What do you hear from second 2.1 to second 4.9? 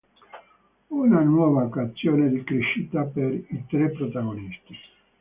di crescita per i tre protagonisti.